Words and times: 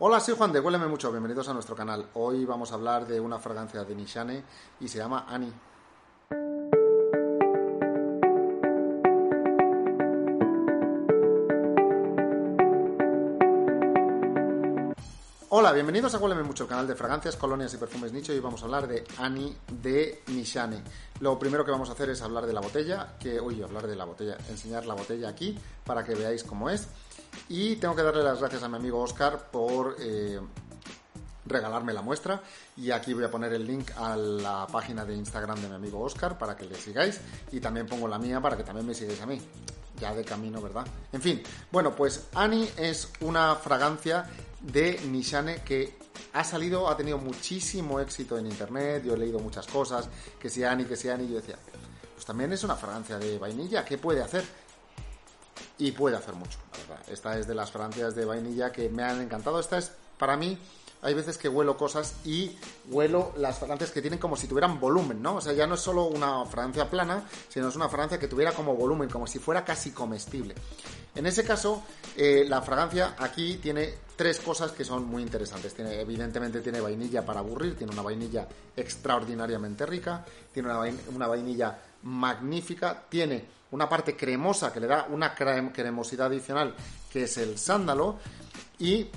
Hola, 0.00 0.20
soy 0.20 0.36
Juan 0.36 0.52
de 0.52 0.60
Huéleme 0.60 0.86
Mucho, 0.86 1.10
bienvenidos 1.10 1.48
a 1.48 1.52
nuestro 1.52 1.74
canal. 1.74 2.06
Hoy 2.14 2.44
vamos 2.44 2.70
a 2.70 2.76
hablar 2.76 3.04
de 3.04 3.18
una 3.18 3.40
fragancia 3.40 3.82
de 3.82 3.96
Nishane 3.96 4.44
y 4.78 4.86
se 4.86 4.98
llama 4.98 5.26
Annie. 5.28 5.52
Hola, 15.48 15.72
bienvenidos 15.72 16.14
a 16.14 16.18
Huéleme 16.18 16.44
Mucho, 16.44 16.62
el 16.62 16.68
canal 16.68 16.86
de 16.86 16.94
fragancias, 16.94 17.34
colonias 17.34 17.74
y 17.74 17.78
perfumes 17.78 18.12
nicho. 18.12 18.32
Y 18.32 18.38
vamos 18.38 18.62
a 18.62 18.66
hablar 18.66 18.86
de 18.86 19.02
Annie 19.18 19.56
de 19.82 20.22
Nishane. 20.28 20.80
Lo 21.18 21.36
primero 21.40 21.64
que 21.64 21.72
vamos 21.72 21.88
a 21.88 21.94
hacer 21.94 22.08
es 22.10 22.22
hablar 22.22 22.46
de 22.46 22.52
la 22.52 22.60
botella, 22.60 23.16
que, 23.18 23.40
uy, 23.40 23.60
hablar 23.64 23.88
de 23.88 23.96
la 23.96 24.04
botella, 24.04 24.36
enseñar 24.48 24.86
la 24.86 24.94
botella 24.94 25.28
aquí 25.28 25.58
para 25.84 26.04
que 26.04 26.14
veáis 26.14 26.44
cómo 26.44 26.70
es. 26.70 26.86
Y 27.48 27.76
tengo 27.76 27.96
que 27.96 28.02
darle 28.02 28.22
las 28.22 28.38
gracias 28.40 28.62
a 28.62 28.68
mi 28.68 28.76
amigo 28.76 29.00
Oscar 29.00 29.50
por 29.50 29.96
eh, 29.98 30.38
regalarme 31.46 31.92
la 31.92 32.02
muestra. 32.02 32.42
Y 32.76 32.90
aquí 32.90 33.14
voy 33.14 33.24
a 33.24 33.30
poner 33.30 33.52
el 33.52 33.66
link 33.66 33.90
a 33.96 34.16
la 34.16 34.66
página 34.70 35.04
de 35.04 35.14
Instagram 35.14 35.60
de 35.60 35.68
mi 35.68 35.74
amigo 35.74 36.00
Oscar 36.00 36.36
para 36.36 36.56
que 36.56 36.66
le 36.66 36.74
sigáis. 36.74 37.20
Y 37.52 37.60
también 37.60 37.86
pongo 37.86 38.06
la 38.06 38.18
mía 38.18 38.40
para 38.40 38.56
que 38.56 38.64
también 38.64 38.86
me 38.86 38.94
sigáis 38.94 39.20
a 39.20 39.26
mí. 39.26 39.40
Ya 39.98 40.14
de 40.14 40.24
camino, 40.24 40.60
¿verdad? 40.60 40.86
En 41.12 41.20
fin, 41.20 41.42
bueno, 41.72 41.96
pues 41.96 42.28
Annie 42.34 42.70
es 42.76 43.10
una 43.20 43.56
fragancia 43.56 44.26
de 44.60 45.00
Nishane 45.08 45.62
que 45.62 45.98
ha 46.32 46.44
salido, 46.44 46.88
ha 46.88 46.96
tenido 46.96 47.18
muchísimo 47.18 47.98
éxito 47.98 48.38
en 48.38 48.46
internet, 48.46 49.02
yo 49.04 49.14
he 49.14 49.18
leído 49.18 49.38
muchas 49.40 49.66
cosas, 49.66 50.08
que 50.38 50.50
si 50.50 50.62
Annie, 50.62 50.86
que 50.86 50.96
si 50.96 51.08
Annie, 51.08 51.28
yo 51.28 51.36
decía, 51.36 51.58
pues 52.14 52.24
también 52.24 52.52
es 52.52 52.62
una 52.62 52.76
fragancia 52.76 53.18
de 53.18 53.38
vainilla, 53.38 53.84
¿qué 53.84 53.98
puede 53.98 54.22
hacer? 54.22 54.44
Y 55.78 55.92
puede 55.92 56.16
hacer 56.16 56.34
mucho. 56.34 56.58
Esta 57.08 57.38
es 57.38 57.46
de 57.46 57.54
las 57.54 57.70
fragancias 57.70 58.14
de 58.14 58.24
vainilla 58.24 58.72
que 58.72 58.88
me 58.88 59.02
han 59.02 59.20
encantado. 59.20 59.60
Esta 59.60 59.78
es, 59.78 59.92
para 60.18 60.36
mí, 60.36 60.58
hay 61.00 61.14
veces 61.14 61.38
que 61.38 61.48
huelo 61.48 61.76
cosas 61.76 62.16
y 62.24 62.58
huelo 62.90 63.32
las 63.36 63.58
fragancias 63.58 63.92
que 63.92 64.00
tienen 64.00 64.18
como 64.18 64.36
si 64.36 64.48
tuvieran 64.48 64.80
volumen, 64.80 65.22
¿no? 65.22 65.36
O 65.36 65.40
sea, 65.40 65.52
ya 65.52 65.66
no 65.66 65.76
es 65.76 65.80
solo 65.80 66.06
una 66.06 66.44
fragancia 66.46 66.90
plana, 66.90 67.22
sino 67.48 67.68
es 67.68 67.76
una 67.76 67.88
fragancia 67.88 68.18
que 68.18 68.26
tuviera 68.26 68.52
como 68.52 68.74
volumen, 68.74 69.08
como 69.08 69.26
si 69.26 69.38
fuera 69.38 69.64
casi 69.64 69.92
comestible. 69.92 70.54
En 71.14 71.26
ese 71.26 71.44
caso, 71.44 71.82
eh, 72.16 72.44
la 72.48 72.62
fragancia 72.62 73.14
aquí 73.18 73.58
tiene 73.58 73.94
tres 74.16 74.40
cosas 74.40 74.72
que 74.72 74.84
son 74.84 75.04
muy 75.06 75.22
interesantes. 75.22 75.74
Evidentemente 75.78 76.60
tiene 76.60 76.80
vainilla 76.80 77.24
para 77.24 77.40
aburrir, 77.40 77.76
tiene 77.76 77.92
una 77.92 78.02
vainilla 78.02 78.48
extraordinariamente 78.76 79.86
rica, 79.86 80.24
tiene 80.52 80.68
una 81.14 81.28
vainilla 81.28 81.78
magnífica, 82.02 83.04
tiene 83.08 83.44
una 83.70 83.88
parte 83.88 84.16
cremosa 84.16 84.72
que 84.72 84.80
le 84.80 84.86
da 84.86 85.06
una 85.10 85.34
cremosidad 85.34 86.28
adicional 86.28 86.74
que 87.12 87.24
es 87.24 87.36
el 87.38 87.58
sándalo 87.58 88.18
y 88.78 89.08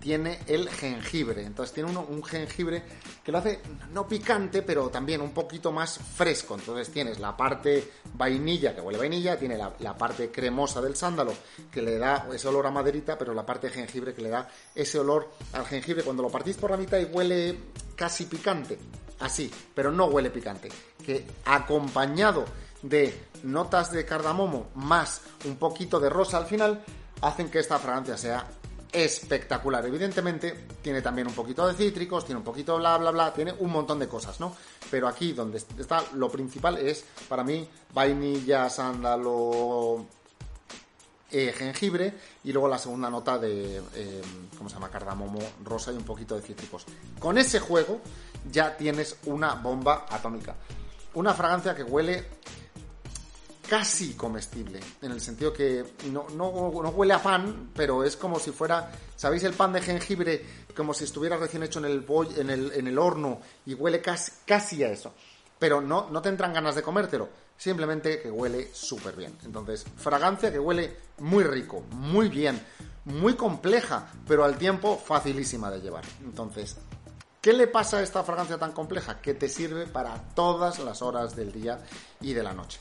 tiene 0.00 0.40
el 0.46 0.68
jengibre. 0.68 1.44
Entonces 1.44 1.74
tiene 1.74 1.90
un 1.90 2.22
jengibre 2.22 2.82
que 3.24 3.32
lo 3.32 3.38
hace 3.38 3.60
no 3.92 4.06
picante, 4.06 4.62
pero 4.62 4.88
también 4.88 5.20
un 5.20 5.32
poquito 5.32 5.72
más 5.72 5.98
fresco. 5.98 6.54
Entonces 6.54 6.90
tienes 6.92 7.18
la 7.18 7.36
parte 7.36 7.92
vainilla, 8.14 8.74
que 8.74 8.80
huele 8.80 8.98
vainilla, 8.98 9.38
tiene 9.38 9.58
la, 9.58 9.96
parte 9.96 10.30
cremosa 10.30 10.80
del 10.80 10.96
sándalo, 10.96 11.32
que 11.70 11.82
le 11.82 11.98
da 11.98 12.28
ese 12.32 12.48
olor 12.48 12.66
a 12.66 12.70
maderita, 12.70 13.18
pero 13.18 13.34
la 13.34 13.44
parte 13.44 13.68
de 13.68 13.74
jengibre 13.74 14.14
que 14.14 14.22
le 14.22 14.30
da 14.30 14.48
ese 14.74 14.98
olor 14.98 15.30
al 15.52 15.66
jengibre 15.66 16.02
cuando 16.02 16.22
lo 16.22 16.30
partís 16.30 16.56
por 16.56 16.70
la 16.70 16.76
mitad 16.76 16.98
y 16.98 17.04
huele 17.04 17.58
casi 17.96 18.24
picante. 18.24 18.78
Así, 19.20 19.50
pero 19.74 19.90
no 19.90 20.06
huele 20.06 20.30
picante. 20.30 20.68
Que 21.04 21.26
acompañado 21.44 22.44
de 22.82 23.28
notas 23.42 23.90
de 23.90 24.04
cardamomo 24.04 24.68
más 24.74 25.22
un 25.44 25.56
poquito 25.56 25.98
de 25.98 26.10
rosa 26.10 26.38
al 26.38 26.46
final, 26.46 26.84
hacen 27.20 27.50
que 27.50 27.58
esta 27.58 27.78
fragancia 27.78 28.16
sea 28.16 28.46
espectacular. 28.92 29.84
Evidentemente, 29.86 30.66
tiene 30.80 31.02
también 31.02 31.26
un 31.26 31.34
poquito 31.34 31.66
de 31.66 31.74
cítricos, 31.74 32.24
tiene 32.24 32.38
un 32.38 32.44
poquito 32.44 32.76
bla, 32.78 32.96
bla, 32.98 33.10
bla, 33.10 33.32
tiene 33.32 33.54
un 33.58 33.70
montón 33.70 33.98
de 33.98 34.08
cosas, 34.08 34.40
¿no? 34.40 34.54
Pero 34.90 35.08
aquí 35.08 35.32
donde 35.32 35.58
está 35.58 36.02
lo 36.14 36.30
principal 36.30 36.78
es, 36.78 37.04
para 37.28 37.44
mí, 37.44 37.68
vainilla, 37.92 38.70
sándalo, 38.70 40.06
eh, 41.30 41.52
jengibre 41.56 42.14
y 42.44 42.52
luego 42.52 42.68
la 42.68 42.78
segunda 42.78 43.10
nota 43.10 43.38
de, 43.38 43.82
eh, 43.94 44.22
¿cómo 44.56 44.68
se 44.68 44.76
llama? 44.76 44.90
Cardamomo 44.90 45.40
rosa 45.62 45.92
y 45.92 45.96
un 45.96 46.04
poquito 46.04 46.34
de 46.34 46.42
cítricos. 46.42 46.86
Con 47.18 47.36
ese 47.36 47.60
juego 47.60 48.00
ya 48.50 48.76
tienes 48.76 49.16
una 49.26 49.54
bomba 49.54 50.06
atómica. 50.08 50.56
Una 51.14 51.34
fragancia 51.34 51.74
que 51.74 51.82
huele 51.82 52.26
casi 53.68 54.14
comestible, 54.14 54.80
en 55.02 55.12
el 55.12 55.20
sentido 55.20 55.52
que 55.52 55.84
no, 56.10 56.26
no, 56.30 56.48
huele 56.48 57.12
a 57.12 57.22
pan, 57.22 57.70
pero 57.74 58.02
es 58.02 58.16
como 58.16 58.38
si 58.38 58.50
fuera, 58.50 58.90
¿sabéis 59.14 59.44
el 59.44 59.52
pan 59.52 59.74
de 59.74 59.82
jengibre? 59.82 60.44
Como 60.74 60.94
si 60.94 61.04
estuviera 61.04 61.36
recién 61.36 61.62
hecho 61.62 61.78
en 61.78 61.84
el, 61.84 62.06
en 62.38 62.50
el, 62.50 62.72
en 62.72 62.86
el 62.86 62.98
horno 62.98 63.40
y 63.66 63.74
huele 63.74 64.00
casi, 64.00 64.32
casi 64.46 64.82
a 64.82 64.90
eso. 64.90 65.12
Pero 65.58 65.82
no, 65.82 66.08
no 66.10 66.22
te 66.22 66.30
entran 66.30 66.54
ganas 66.54 66.76
de 66.76 66.82
comértelo, 66.82 67.28
simplemente 67.58 68.22
que 68.22 68.30
huele 68.30 68.70
súper 68.72 69.14
bien. 69.14 69.36
Entonces, 69.44 69.84
fragancia 69.96 70.50
que 70.50 70.58
huele 70.58 70.96
muy 71.18 71.44
rico, 71.44 71.82
muy 71.90 72.30
bien, 72.30 72.58
muy 73.04 73.34
compleja, 73.34 74.10
pero 74.26 74.44
al 74.44 74.56
tiempo 74.56 74.96
facilísima 74.96 75.70
de 75.70 75.82
llevar. 75.82 76.04
Entonces, 76.24 76.76
¿Qué 77.40 77.52
le 77.52 77.68
pasa 77.68 77.98
a 77.98 78.02
esta 78.02 78.24
fragancia 78.24 78.58
tan 78.58 78.72
compleja? 78.72 79.20
Que 79.20 79.32
te 79.32 79.48
sirve 79.48 79.86
para 79.86 80.16
todas 80.34 80.80
las 80.80 81.02
horas 81.02 81.36
del 81.36 81.52
día 81.52 81.78
y 82.20 82.34
de 82.34 82.42
la 82.42 82.52
noche. 82.52 82.80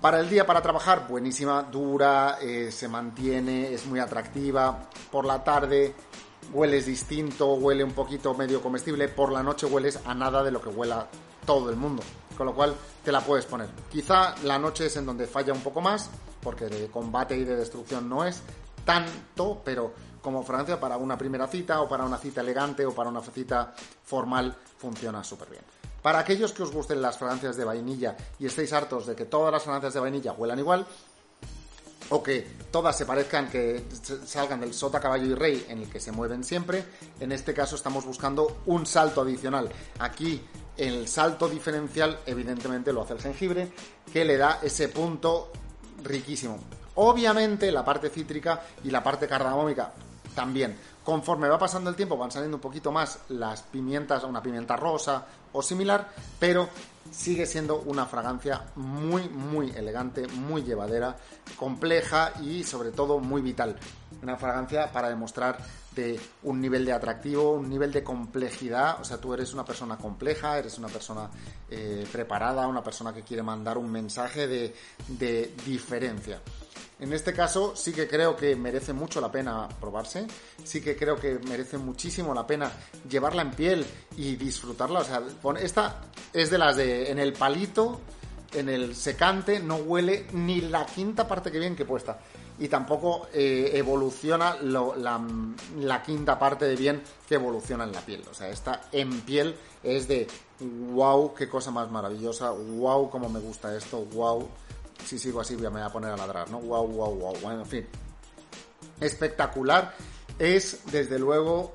Para 0.00 0.20
el 0.20 0.30
día, 0.30 0.46
para 0.46 0.62
trabajar, 0.62 1.06
buenísima, 1.06 1.62
dura, 1.62 2.38
eh, 2.40 2.72
se 2.72 2.88
mantiene, 2.88 3.74
es 3.74 3.84
muy 3.86 4.00
atractiva. 4.00 4.88
Por 5.12 5.26
la 5.26 5.44
tarde 5.44 5.94
hueles 6.52 6.86
distinto, 6.86 7.54
huele 7.54 7.84
un 7.84 7.92
poquito 7.92 8.32
medio 8.32 8.62
comestible. 8.62 9.06
Por 9.08 9.30
la 9.30 9.42
noche 9.42 9.66
hueles 9.66 10.00
a 10.06 10.14
nada 10.14 10.42
de 10.42 10.50
lo 10.50 10.62
que 10.62 10.70
huela 10.70 11.06
todo 11.44 11.68
el 11.68 11.76
mundo. 11.76 12.02
Con 12.36 12.46
lo 12.46 12.54
cual 12.54 12.74
te 13.04 13.12
la 13.12 13.20
puedes 13.20 13.46
poner. 13.46 13.68
Quizá 13.90 14.34
la 14.44 14.58
noche 14.58 14.86
es 14.86 14.96
en 14.96 15.06
donde 15.06 15.26
falla 15.26 15.52
un 15.52 15.62
poco 15.62 15.80
más, 15.80 16.10
porque 16.42 16.66
de 16.66 16.88
combate 16.88 17.36
y 17.36 17.44
de 17.44 17.56
destrucción 17.56 18.08
no 18.08 18.24
es 18.24 18.42
tanto, 18.84 19.62
pero 19.64 19.92
como 20.20 20.42
Francia 20.42 20.78
para 20.78 20.96
una 20.96 21.16
primera 21.16 21.46
cita 21.46 21.80
o 21.80 21.88
para 21.88 22.04
una 22.04 22.18
cita 22.18 22.40
elegante 22.40 22.84
o 22.84 22.94
para 22.94 23.10
una 23.10 23.20
cita 23.22 23.74
formal 24.04 24.56
funciona 24.78 25.22
súper 25.22 25.50
bien. 25.50 25.62
Para 26.02 26.20
aquellos 26.20 26.52
que 26.52 26.62
os 26.62 26.72
gusten 26.72 27.02
las 27.02 27.18
fragancias 27.18 27.56
de 27.56 27.64
vainilla 27.64 28.16
y 28.38 28.46
estéis 28.46 28.72
hartos 28.72 29.06
de 29.06 29.16
que 29.16 29.24
todas 29.24 29.52
las 29.52 29.64
fragancias 29.64 29.94
de 29.94 30.00
vainilla 30.00 30.32
huelan 30.32 30.58
igual, 30.58 30.86
o 32.10 32.22
que 32.22 32.46
todas 32.70 32.96
se 32.96 33.06
parezcan 33.06 33.50
que 33.50 33.84
salgan 34.24 34.60
del 34.60 34.74
sota, 34.74 35.00
caballo 35.00 35.26
y 35.26 35.34
rey 35.34 35.66
en 35.68 35.78
el 35.78 35.90
que 35.90 35.98
se 35.98 36.12
mueven 36.12 36.44
siempre, 36.44 36.84
en 37.18 37.32
este 37.32 37.52
caso 37.52 37.74
estamos 37.74 38.04
buscando 38.04 38.58
un 38.66 38.86
salto 38.86 39.22
adicional. 39.22 39.68
Aquí 39.98 40.40
el 40.76 41.08
salto 41.08 41.48
diferencial 41.48 42.20
evidentemente 42.26 42.92
lo 42.92 43.02
hace 43.02 43.14
el 43.14 43.20
jengibre, 43.20 43.72
que 44.12 44.24
le 44.24 44.36
da 44.36 44.60
ese 44.62 44.88
punto 44.88 45.50
riquísimo. 46.02 46.58
Obviamente 46.96 47.70
la 47.70 47.84
parte 47.84 48.08
cítrica 48.08 48.62
y 48.84 48.90
la 48.90 49.02
parte 49.02 49.28
cardamómica 49.28 49.92
también. 50.34 50.76
Conforme 51.04 51.48
va 51.48 51.58
pasando 51.58 51.88
el 51.88 51.96
tiempo 51.96 52.16
van 52.16 52.30
saliendo 52.30 52.56
un 52.56 52.60
poquito 52.60 52.90
más 52.90 53.20
las 53.28 53.62
pimientas, 53.62 54.24
una 54.24 54.42
pimienta 54.42 54.76
rosa 54.76 55.24
o 55.52 55.62
similar, 55.62 56.08
pero 56.38 56.68
sigue 57.10 57.46
siendo 57.46 57.80
una 57.80 58.06
fragancia 58.06 58.64
muy, 58.74 59.28
muy 59.28 59.70
elegante, 59.70 60.26
muy 60.26 60.62
llevadera, 60.62 61.16
compleja 61.56 62.32
y 62.42 62.64
sobre 62.64 62.90
todo 62.90 63.18
muy 63.18 63.40
vital. 63.40 63.76
Una 64.22 64.36
fragancia 64.36 64.90
para 64.92 65.08
demostrar 65.08 65.58
un 66.42 66.60
nivel 66.60 66.84
de 66.84 66.92
atractivo, 66.92 67.52
un 67.52 67.68
nivel 67.68 67.92
de 67.92 68.04
complejidad, 68.04 69.00
o 69.00 69.04
sea, 69.04 69.18
tú 69.18 69.32
eres 69.34 69.52
una 69.54 69.64
persona 69.64 69.96
compleja, 69.96 70.58
eres 70.58 70.78
una 70.78 70.88
persona 70.88 71.30
eh, 71.70 72.06
preparada, 72.10 72.66
una 72.66 72.82
persona 72.82 73.12
que 73.12 73.22
quiere 73.22 73.42
mandar 73.42 73.78
un 73.78 73.90
mensaje 73.90 74.46
de, 74.46 74.74
de 75.08 75.54
diferencia. 75.64 76.40
En 76.98 77.12
este 77.12 77.34
caso 77.34 77.76
sí 77.76 77.92
que 77.92 78.08
creo 78.08 78.36
que 78.36 78.56
merece 78.56 78.94
mucho 78.94 79.20
la 79.20 79.30
pena 79.30 79.68
probarse, 79.80 80.26
sí 80.64 80.80
que 80.80 80.96
creo 80.96 81.16
que 81.16 81.38
merece 81.46 81.76
muchísimo 81.76 82.32
la 82.32 82.46
pena 82.46 82.70
llevarla 83.08 83.42
en 83.42 83.50
piel 83.50 83.86
y 84.16 84.36
disfrutarla. 84.36 85.00
O 85.00 85.04
sea, 85.04 85.22
esta 85.60 86.00
es 86.32 86.50
de 86.50 86.56
las 86.56 86.76
de 86.76 87.10
en 87.10 87.18
el 87.18 87.34
palito, 87.34 88.00
en 88.54 88.70
el 88.70 88.96
secante, 88.96 89.60
no 89.60 89.76
huele 89.76 90.26
ni 90.32 90.62
la 90.62 90.86
quinta 90.86 91.28
parte 91.28 91.52
que 91.52 91.58
bien 91.58 91.76
que 91.76 91.84
puesta. 91.84 92.18
Y 92.58 92.68
tampoco 92.68 93.28
eh, 93.32 93.70
evoluciona 93.74 94.56
la, 94.62 96.02
quinta 96.02 96.38
parte 96.38 96.64
de 96.64 96.76
bien 96.76 97.02
que 97.28 97.34
evoluciona 97.34 97.84
en 97.84 97.92
la 97.92 98.00
piel. 98.00 98.24
O 98.30 98.34
sea, 98.34 98.48
esta 98.48 98.82
en 98.92 99.20
piel 99.20 99.56
es 99.82 100.08
de 100.08 100.26
wow, 100.60 101.34
qué 101.34 101.48
cosa 101.48 101.70
más 101.70 101.90
maravillosa, 101.90 102.50
wow, 102.50 103.10
cómo 103.10 103.28
me 103.28 103.40
gusta 103.40 103.76
esto, 103.76 104.04
wow. 104.12 104.48
Si 105.04 105.18
sigo 105.18 105.40
así 105.40 105.56
me 105.56 105.68
voy 105.68 105.82
a 105.82 105.90
poner 105.90 106.10
a 106.10 106.16
ladrar, 106.16 106.50
¿no? 106.50 106.58
Wow, 106.60 106.88
wow, 106.88 107.14
wow. 107.14 107.36
Bueno, 107.42 107.60
en 107.60 107.66
fin. 107.66 107.86
Espectacular. 109.00 109.94
Es, 110.38 110.80
desde 110.90 111.18
luego, 111.18 111.72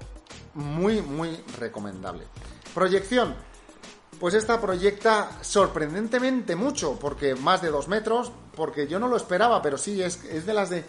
muy, 0.55 1.01
muy 1.01 1.39
recomendable. 1.59 2.25
Proyección. 2.73 3.35
Pues 4.21 4.35
esta 4.35 4.61
proyecta 4.61 5.31
sorprendentemente 5.41 6.55
mucho, 6.55 6.99
porque 6.99 7.33
más 7.33 7.59
de 7.63 7.71
dos 7.71 7.87
metros, 7.87 8.31
porque 8.55 8.85
yo 8.85 8.99
no 8.99 9.07
lo 9.07 9.17
esperaba, 9.17 9.63
pero 9.63 9.79
sí, 9.79 9.99
es, 9.99 10.23
es 10.25 10.45
de 10.45 10.53
las 10.53 10.69
de 10.69 10.85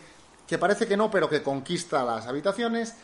que 0.47 0.59
parece 0.59 0.87
que 0.87 0.99
no, 0.99 1.11
pero 1.11 1.31
que 1.31 1.43
conquista 1.43 2.05
las 2.05 2.27
habitaciones 2.27 2.95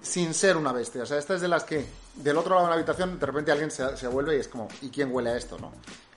sin 0.00 0.32
ser 0.32 0.56
una 0.56 0.70
bestia. 0.70 1.02
O 1.02 1.06
sea, 1.06 1.18
esta 1.18 1.34
es 1.34 1.40
de 1.40 1.48
las 1.48 1.64
que 1.64 1.84
del 2.14 2.36
otro 2.36 2.54
lado 2.54 2.66
de 2.66 2.70
la 2.70 2.76
habitación 2.76 3.18
de 3.18 3.26
repente 3.26 3.50
alguien 3.50 3.72
se, 3.72 4.06
vuelve 4.06 4.36
y 4.36 4.38
es 4.38 4.46
como, 4.46 4.68
¿y 4.80 4.90
quién 4.90 5.12
huele 5.12 5.30
a 5.30 5.36
esto? 5.36 5.58
no 5.58 5.72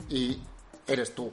Y 0.07 0.39
eres 0.85 1.15
tú. 1.15 1.31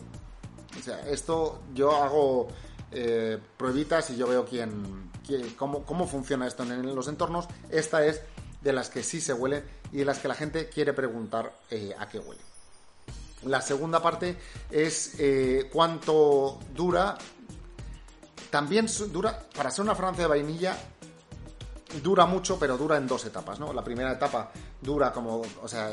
O 0.79 0.83
sea, 0.83 1.07
esto 1.07 1.61
yo 1.75 1.91
hago 2.03 2.49
eh, 2.91 3.39
pruebitas 3.59 4.09
y 4.09 4.17
yo 4.17 4.27
veo 4.27 4.47
quién, 4.47 5.11
cómo, 5.59 5.85
cómo 5.85 6.07
funciona 6.07 6.47
esto 6.47 6.63
en 6.63 6.95
los 6.95 7.07
entornos. 7.07 7.49
Esta 7.69 8.03
es 8.07 8.23
de 8.65 8.73
las 8.73 8.89
que 8.89 9.03
sí 9.03 9.21
se 9.21 9.35
huele 9.35 9.63
y 9.93 9.99
de 9.99 10.05
las 10.07 10.19
que 10.19 10.27
la 10.27 10.35
gente 10.35 10.69
quiere 10.69 10.95
preguntar 10.95 11.53
eh, 11.71 11.95
a 11.97 12.09
qué 12.09 12.19
huele. 12.19 12.41
La 13.45 13.61
segunda 13.61 14.03
parte 14.03 14.37
es 14.71 15.17
eh, 15.19 15.69
cuánto 15.71 16.59
dura. 16.75 17.17
También 18.51 18.87
dura, 19.13 19.39
para 19.55 19.71
ser 19.71 19.85
una 19.85 19.95
fragancia 19.95 20.25
de 20.25 20.29
vainilla, 20.29 20.77
dura 22.03 22.25
mucho, 22.25 22.59
pero 22.59 22.79
dura 22.79 22.97
en 22.97 23.07
dos 23.07 23.27
etapas, 23.27 23.61
¿no? 23.61 23.73
La 23.73 23.85
primera 23.85 24.13
etapa 24.13 24.51
dura 24.81 25.13
como, 25.13 25.43
o 25.63 25.69
sea, 25.69 25.93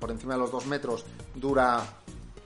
por 0.00 0.10
encima 0.10 0.34
de 0.34 0.40
los 0.40 0.50
dos 0.50 0.66
metros 0.66 1.04
dura 1.34 1.80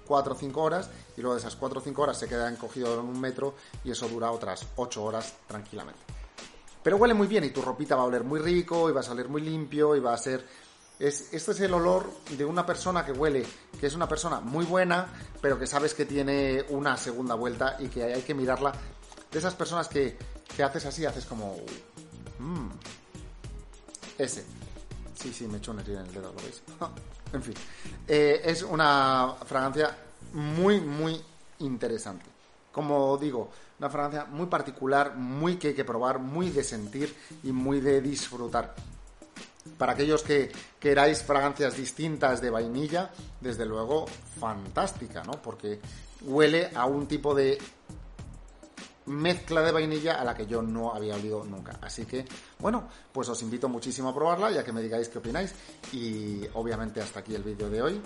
cuatro 0.07 0.35
o 0.35 0.37
cinco 0.37 0.63
horas 0.63 0.91
y 1.17 1.21
luego 1.21 1.37
de 1.37 1.41
esas 1.41 1.57
cuatro 1.57 1.81
o 1.81 1.83
cinco 1.83 2.03
horas 2.03 2.19
se 2.19 2.29
queda 2.29 2.51
encogido 2.51 2.95
en 2.95 3.07
un 3.07 3.21
metro 3.21 3.55
y 3.85 3.93
eso 3.93 4.09
dura 4.09 4.31
otras 4.31 4.67
ocho 4.77 5.05
horas 5.05 5.35
tranquilamente. 5.47 6.20
Pero 6.83 6.97
huele 6.97 7.15
muy 7.15 7.27
bien 7.27 7.45
y 7.45 7.51
tu 7.51 7.63
ropita 7.63 7.97
va 7.97 8.03
a 8.03 8.07
oler 8.07 8.25
muy 8.25 8.41
rico 8.41 8.89
y 8.89 8.93
va 8.93 9.01
a 9.01 9.05
salir 9.05 9.29
muy 9.29 9.43
limpio 9.43 9.95
y 9.97 10.01
va 10.01 10.15
a 10.15 10.19
ser... 10.19 10.47
Es, 10.99 11.33
este 11.33 11.53
es 11.53 11.61
el 11.61 11.73
olor 11.73 12.11
de 12.37 12.45
una 12.45 12.67
persona 12.67 13.05
que 13.05 13.13
huele, 13.13 13.45
que 13.79 13.87
es 13.87 13.95
una 13.95 14.07
persona 14.07 14.41
muy 14.41 14.67
buena, 14.67 15.09
pero 15.41 15.59
que 15.59 15.67
sabes 15.67 15.95
que 15.95 16.05
tiene 16.05 16.65
una 16.69 16.97
segunda 16.97 17.35
vuelta 17.35 17.77
y 17.79 17.89
que 17.89 18.05
hay 18.05 18.23
que 18.23 18.35
mirarla. 18.35 18.73
De 19.31 19.39
esas 19.39 19.55
personas 19.55 19.89
que, 19.89 20.19
que 20.55 20.63
haces 20.63 20.85
así, 20.87 21.07
haces 21.07 21.25
como... 21.25 21.57
Mmm, 22.39 22.69
ese. 24.19 24.45
Sí, 25.15 25.33
sí, 25.33 25.47
me 25.47 25.55
he 25.55 25.57
hecho 25.59 25.73
una 25.73 25.83
herida 25.83 26.01
en 26.01 26.07
el 26.07 26.13
dedo, 26.13 26.33
¿lo 26.33 26.43
veis? 26.43 26.63
en 27.33 27.43
fin. 27.43 27.55
Eh, 28.07 28.43
es 28.45 28.63
una 28.63 29.35
fragancia 29.47 29.97
muy, 30.33 30.81
muy 30.81 31.21
interesante. 31.61 32.27
Como 32.73 33.17
digo, 33.19 33.51
una 33.79 33.91
fragancia 33.91 34.27
muy 34.27 34.47
particular, 34.47 35.17
muy 35.17 35.57
que 35.57 35.69
hay 35.69 35.75
que 35.75 35.85
probar, 35.85 36.19
muy 36.19 36.51
de 36.51 36.63
sentir 36.63 37.15
y 37.43 37.53
muy 37.53 37.81
de 37.81 38.01
disfrutar. 38.01 38.75
Para 39.77 39.93
aquellos 39.93 40.23
que 40.23 40.51
queráis 40.79 41.23
fragancias 41.23 41.77
distintas 41.77 42.41
de 42.41 42.51
vainilla, 42.51 43.11
desde 43.41 43.67
luego 43.67 44.07
fantástica, 44.39 45.23
¿no? 45.25 45.33
Porque 45.33 45.81
huele 46.23 46.71
a 46.75 46.87
un 46.87 47.07
tipo 47.07 47.35
de 47.35 47.59
mezcla 49.07 49.63
de 49.63 49.73
vainilla 49.73 50.21
a 50.21 50.25
la 50.25 50.35
que 50.35 50.47
yo 50.47 50.63
no 50.63 50.95
había 50.95 51.17
olido 51.17 51.45
nunca. 51.45 51.79
Así 51.81 52.05
que, 52.05 52.25
bueno, 52.59 52.89
pues 53.13 53.29
os 53.29 53.43
invito 53.43 53.69
muchísimo 53.69 54.11
a 54.11 54.15
probarla, 54.15 54.51
ya 54.51 54.65
que 54.65 54.73
me 54.73 54.83
digáis 54.83 55.09
qué 55.09 55.19
opináis. 55.19 55.55
Y 55.93 56.43
obviamente 56.55 57.01
hasta 57.01 57.21
aquí 57.21 57.35
el 57.35 57.43
vídeo 57.43 57.69
de 57.69 57.83
hoy 57.83 58.03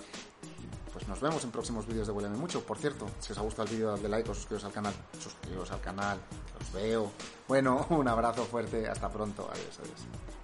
pues 0.95 1.09
nos 1.09 1.19
vemos 1.19 1.43
en 1.43 1.51
próximos 1.51 1.85
vídeos 1.85 2.07
de 2.07 2.13
Huéleme 2.13 2.37
Mucho. 2.37 2.63
Por 2.63 2.77
cierto, 2.77 3.05
si 3.19 3.33
os 3.33 3.37
ha 3.37 3.41
gustado 3.41 3.67
el 3.67 3.73
vídeo, 3.75 3.91
dadle 3.91 4.07
like, 4.07 4.31
os 4.31 4.37
suscribiros 4.37 4.63
al 4.63 4.71
canal, 4.71 4.93
suscribiros 5.19 5.69
al 5.71 5.81
canal, 5.81 6.17
os 6.57 6.71
veo. 6.71 7.11
Bueno, 7.49 7.85
un 7.89 8.07
abrazo 8.07 8.45
fuerte, 8.45 8.87
hasta 8.87 9.09
pronto, 9.09 9.45
adiós, 9.51 9.77
adiós. 9.83 10.34